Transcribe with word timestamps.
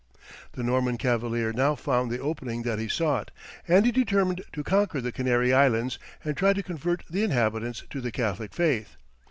The 0.53 0.63
Norman 0.63 0.97
cavalier 0.97 1.53
now 1.53 1.75
found 1.75 2.09
the 2.09 2.17
opening 2.17 2.63
that 2.63 2.79
he 2.79 2.87
sought, 2.87 3.29
and 3.67 3.85
he 3.85 3.91
determined 3.91 4.43
to 4.53 4.63
conquer 4.63 4.99
the 4.99 5.11
Canary 5.11 5.53
Islands 5.53 5.99
and 6.23 6.35
try 6.35 6.53
to 6.53 6.63
convert 6.63 7.03
the 7.07 7.23
inhabitants 7.23 7.83
to 7.91 8.01
the 8.01 8.11
Catholic 8.11 8.51
faith. 8.51 8.95